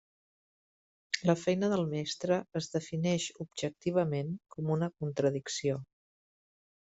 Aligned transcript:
La 1.29 1.35
feina 1.41 1.67
del 1.73 1.83
mestre 1.91 2.39
es 2.59 2.69
defineix 2.77 3.27
objectivament 3.45 4.33
com 4.55 4.71
una 4.77 4.89
contradicció. 5.03 5.77